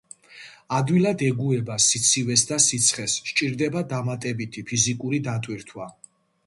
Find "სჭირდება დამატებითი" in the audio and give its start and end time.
3.33-4.69